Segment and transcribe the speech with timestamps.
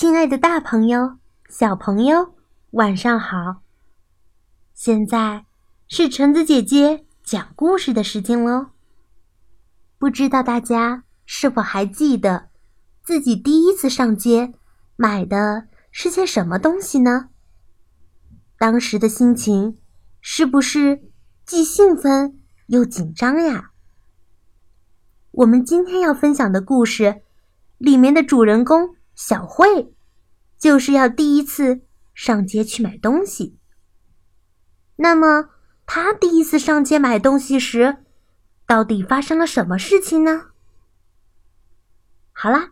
[0.00, 2.32] 亲爱的，大朋友、小朋友，
[2.70, 3.62] 晚上好！
[4.72, 5.44] 现在
[5.88, 8.68] 是橙子姐姐讲故事的时间喽。
[9.98, 12.50] 不知道大家是否还记得
[13.02, 14.54] 自己第一次上街
[14.94, 17.30] 买的是些什么东西呢？
[18.56, 19.78] 当时的心情
[20.20, 21.10] 是不是
[21.44, 22.38] 既兴奋
[22.68, 23.72] 又紧张呀？
[25.32, 27.22] 我们今天要分享的故事
[27.78, 28.96] 里面的主人公。
[29.18, 29.92] 小慧
[30.58, 31.80] 就是要第一次
[32.14, 33.58] 上街去买东西。
[34.94, 35.48] 那么，
[35.86, 38.04] 她第一次上街买东西时，
[38.64, 40.50] 到底发生了什么事情呢？
[42.32, 42.70] 好啦，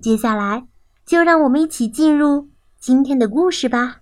[0.00, 0.66] 接下来
[1.04, 2.50] 就让我们一起进入
[2.80, 4.00] 今天的故事吧。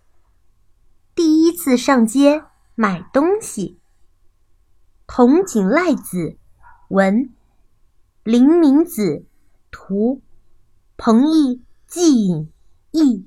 [1.15, 3.79] 第一次上街买东西，
[5.07, 6.39] 童井赖子
[6.89, 7.35] 文，
[8.23, 9.27] 林明子
[9.71, 10.23] 图，
[10.97, 11.63] 彭毅。
[11.95, 12.53] 季影
[12.91, 13.25] 译，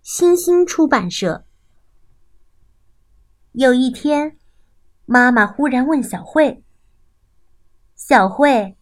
[0.00, 1.44] 星星出版社。
[3.52, 4.38] 有一天，
[5.04, 6.64] 妈妈忽然问小慧
[7.94, 8.78] ：“小慧，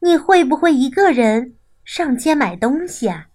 [0.00, 3.28] 你会不会一个人上街买东西啊？”“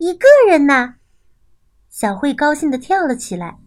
[0.00, 0.94] 一个人呐？”
[1.92, 3.58] 小慧高兴的跳了起来。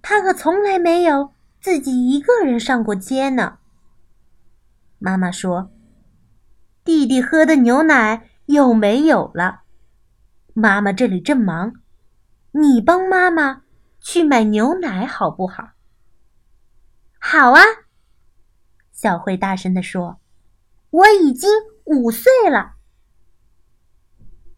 [0.00, 3.58] 她可从来没有自己一个人上过街呢。
[5.00, 5.72] 妈妈说
[6.84, 9.62] ：“弟弟喝的牛奶。”又没有了？
[10.54, 11.74] 妈妈这里正忙，
[12.52, 13.62] 你帮妈妈
[14.00, 15.70] 去买牛奶好不好？
[17.18, 17.60] 好啊！
[18.92, 20.20] 小慧大声地说
[20.90, 21.50] ：“我已经
[21.84, 22.76] 五岁了。”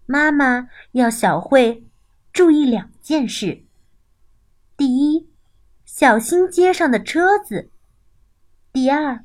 [0.07, 1.89] 妈妈要小慧
[2.33, 3.67] 注意两件事：
[4.77, 5.33] 第一，
[5.85, 7.71] 小心街上的车子；
[8.73, 9.25] 第二，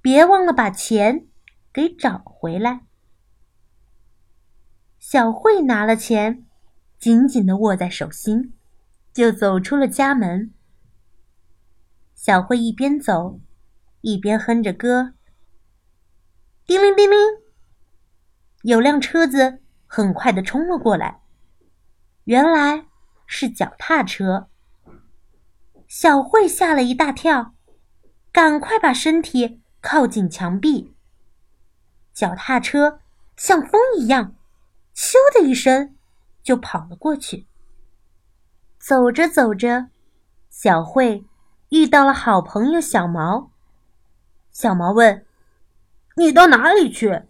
[0.00, 1.28] 别忘了把钱
[1.72, 2.86] 给找回来。
[5.12, 6.46] 小慧拿了钱，
[6.98, 8.54] 紧紧的握在手心，
[9.12, 10.54] 就走出了家门。
[12.14, 13.38] 小慧一边走，
[14.00, 15.12] 一边哼着歌。
[16.64, 17.18] 叮铃叮铃，
[18.62, 21.20] 有辆车子很快的冲了过来，
[22.24, 22.86] 原来
[23.26, 24.48] 是脚踏车。
[25.86, 27.54] 小慧吓了一大跳，
[28.32, 30.94] 赶快把身体靠近墙壁。
[32.14, 33.00] 脚踏车
[33.36, 34.36] 像风一样。
[34.94, 35.94] 咻的一声，
[36.42, 37.46] 就跑了过去。
[38.78, 39.88] 走着走着，
[40.50, 41.24] 小慧
[41.70, 43.50] 遇到了好朋友小毛。
[44.50, 45.24] 小毛问
[46.16, 47.22] ：“你到哪里去？”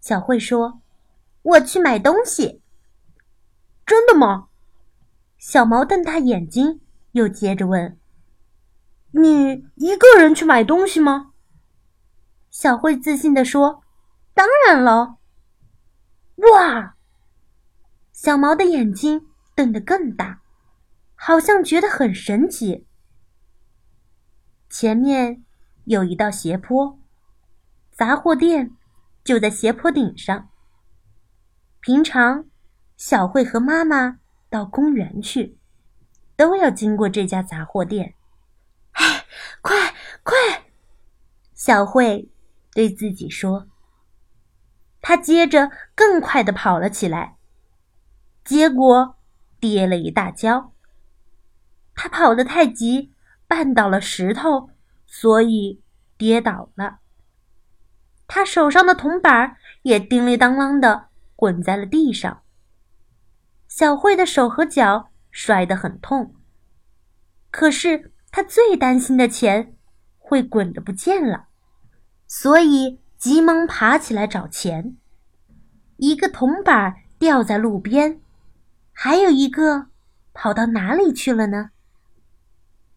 [0.00, 0.80] 小慧说
[1.42, 2.62] ：“我去买东西。”
[3.86, 4.48] 真的吗？
[5.38, 6.80] 小毛瞪大眼睛，
[7.12, 7.96] 又接着问
[9.12, 11.32] ：“你一个人去买东西吗？”
[12.50, 13.84] 小慧自信地说
[14.34, 15.17] ：“当然了。”
[16.38, 16.96] 哇！
[18.12, 20.42] 小毛的眼睛瞪得更大，
[21.14, 22.86] 好像觉得很神奇。
[24.68, 25.44] 前面
[25.84, 26.98] 有一道斜坡，
[27.90, 28.76] 杂货店
[29.24, 30.50] 就在斜坡顶上。
[31.80, 32.44] 平常，
[32.96, 34.18] 小慧和妈妈
[34.50, 35.58] 到公园去，
[36.36, 38.14] 都要经过这家杂货店。
[38.92, 39.24] 哎，
[39.62, 40.36] 快快！
[41.54, 42.30] 小慧
[42.72, 43.68] 对自己说。
[45.00, 47.36] 他接着更快的跑了起来，
[48.44, 49.16] 结果
[49.60, 50.72] 跌了一大跤。
[51.94, 53.12] 他跑得太急，
[53.48, 54.70] 绊倒了石头，
[55.06, 55.82] 所以
[56.16, 56.98] 跌倒了。
[58.26, 62.42] 他手上的铜板也叮铃当啷的滚在了地上。
[63.68, 66.34] 小慧的手和脚摔得很痛，
[67.50, 69.76] 可是他最担心的钱
[70.18, 71.46] 会滚的不见了，
[72.26, 73.00] 所以。
[73.18, 74.96] 急忙爬起来找钱，
[75.96, 78.20] 一个铜板掉在路边，
[78.92, 79.88] 还有一个
[80.32, 81.70] 跑到哪里去了呢？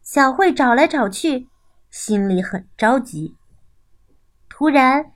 [0.03, 1.49] 小慧找来找去，
[1.89, 3.35] 心里很着急。
[4.47, 5.11] 突然，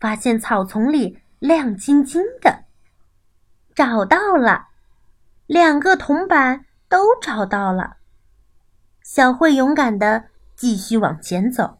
[0.00, 2.64] 发现草丛里亮晶晶的，
[3.76, 4.70] 找到了，
[5.46, 7.98] 两个铜板都找到了。
[9.04, 11.78] 小慧勇敢的继续往前走。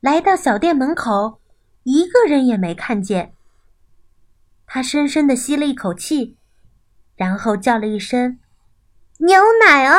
[0.00, 1.40] 来到小店门口，
[1.82, 3.34] 一个人也没看见。
[4.66, 6.38] 他深深的吸了一口气，
[7.16, 8.38] 然后叫了一声
[9.20, 9.98] ：“牛奶哦！”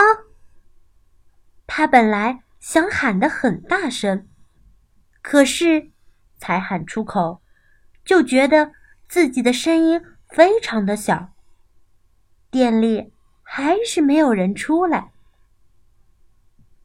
[1.68, 4.28] 他本来想喊得很大声，
[5.22, 5.92] 可是
[6.38, 7.44] 才喊出口，
[8.04, 8.72] 就觉得
[9.08, 11.30] 自己的声音非常的小。
[12.50, 13.14] 店里
[13.44, 15.12] 还是没有人出来。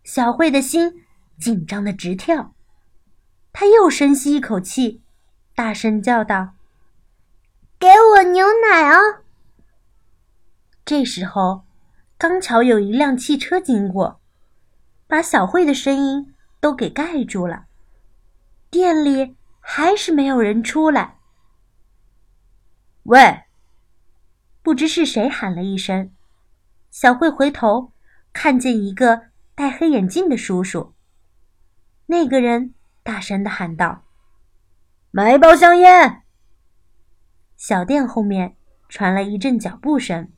[0.05, 1.07] 小慧的心
[1.39, 2.56] 紧张的直跳。
[3.59, 5.03] 他又深吸一口气，
[5.55, 6.57] 大声叫道
[7.81, 9.01] ：“给我牛奶啊！
[10.85, 11.65] 这时候，
[12.19, 14.21] 刚巧有一辆汽车经过，
[15.07, 17.65] 把小慧的声音都给盖住了。
[18.69, 21.17] 店里还是没有人出来。
[23.05, 23.45] 喂！
[24.63, 26.13] 不知是谁喊了一声，
[26.91, 27.91] 小慧回头
[28.35, 30.93] 看见一个戴黑眼镜的叔叔。
[32.05, 32.75] 那个人
[33.07, 34.03] 大声的喊道
[35.13, 36.25] ：“买包香烟。”
[37.57, 38.57] 小店后面
[38.89, 40.33] 传来一阵脚步声，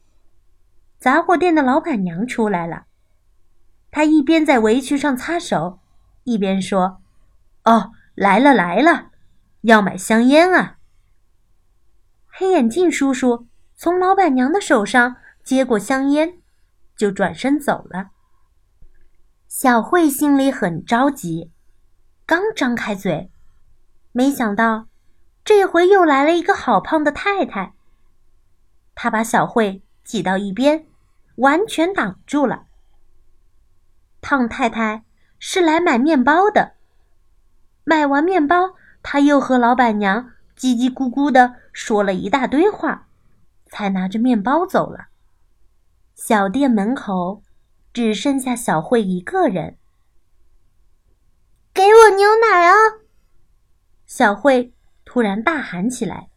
[0.98, 2.84] 杂货店的老板娘出来了。
[3.90, 5.80] 她一边在围裙上擦手，
[6.24, 7.00] 一边说
[7.64, 9.12] ：“哦，来了来了，
[9.62, 10.76] 要买香烟啊。”
[12.30, 13.48] 黑眼镜叔叔。
[13.80, 16.40] 从老板娘的手上接过香烟，
[16.96, 18.10] 就转身走了。
[19.46, 21.52] 小慧心里很着急，
[22.28, 23.30] 刚张开嘴，
[24.12, 24.86] 没想到
[25.46, 27.72] 这回又来了一个好胖的太太。
[28.94, 30.84] 她把小慧挤到一边，
[31.36, 32.66] 完全挡住了。
[34.20, 35.04] 胖太太
[35.38, 36.74] 是来买面包的，
[37.84, 43.06] 买完面包，她又和老板娘叽叽咕咕的说了一大堆话。
[43.70, 45.08] 才拿着面包走了。
[46.14, 47.42] 小店门口
[47.94, 49.78] 只剩下小慧一个人。
[51.88, 52.74] 给我牛奶啊！
[54.04, 54.74] 小慧
[55.06, 56.28] 突然大喊起来。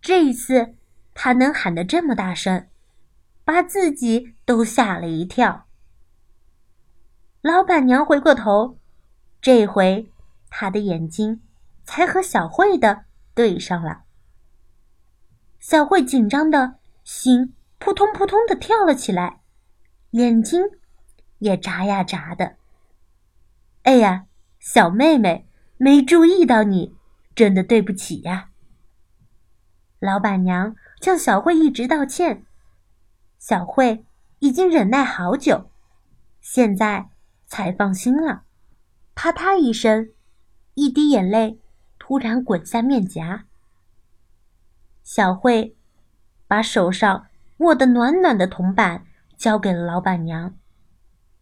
[0.00, 0.76] 这一次，
[1.12, 2.66] 她能喊得这么大声，
[3.44, 5.66] 把自己都吓了一跳。
[7.42, 8.78] 老板娘回过头，
[9.42, 10.10] 这回
[10.48, 11.42] 她的眼睛
[11.84, 13.04] 才和小慧的
[13.34, 14.04] 对上了。
[15.60, 19.42] 小慧紧张的心扑通扑通的跳了起来，
[20.12, 20.62] 眼睛
[21.40, 22.56] 也眨呀眨的。
[23.84, 24.26] 哎呀，
[24.58, 25.46] 小妹妹，
[25.76, 26.96] 没注意到你，
[27.34, 28.48] 真的对不起呀。
[30.00, 32.46] 老板娘向小慧一直道歉，
[33.38, 34.06] 小慧
[34.38, 35.70] 已经忍耐好久，
[36.40, 37.10] 现在
[37.46, 38.44] 才放心了。
[39.14, 40.08] 啪嗒一声，
[40.72, 41.60] 一滴眼泪
[41.98, 43.44] 突然滚下面颊。
[45.02, 45.76] 小慧
[46.48, 47.26] 把手上
[47.58, 49.04] 握得暖暖的铜板
[49.36, 50.54] 交给了老板娘，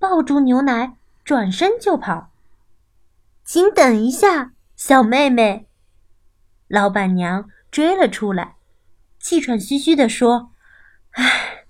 [0.00, 2.31] 抱住牛奶，转身就跑。
[3.44, 5.68] 请等一下，小妹妹。
[6.68, 8.56] 老板娘追了出来，
[9.18, 10.52] 气喘吁吁地说
[11.12, 11.64] ：“唉，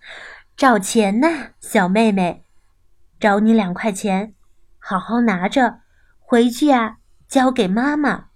[0.57, 2.45] 找钱呢，小妹妹，
[3.19, 4.35] 找你两块钱，
[4.79, 5.81] 好好拿着，
[6.19, 6.99] 回去呀，
[7.29, 8.29] 交给妈妈。”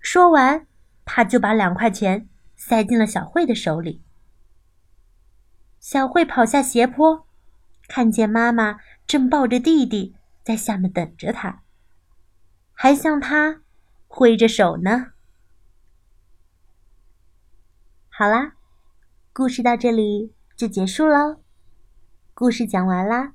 [0.00, 0.66] 说完，
[1.04, 2.26] 他就把两块钱。
[2.62, 4.04] 塞进了小慧的手里。
[5.78, 7.26] 小慧跑下斜坡，
[7.88, 10.14] 看见妈妈正抱着弟弟
[10.44, 11.62] 在下面等着她，
[12.82, 13.60] 还向他
[14.08, 15.12] 挥着手呢。
[18.08, 18.54] 好啦，
[19.34, 21.42] 故事到这里就结束喽。
[22.32, 23.34] 故事讲完啦，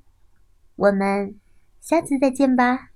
[0.74, 1.38] 我们
[1.80, 2.90] 下次再见吧。